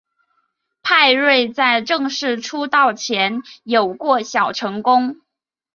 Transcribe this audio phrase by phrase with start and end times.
[0.81, 5.21] 派瑞在正式出道前有过小成功。